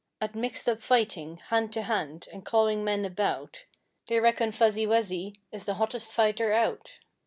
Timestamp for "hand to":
1.49-1.83